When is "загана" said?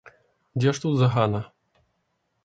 1.01-1.41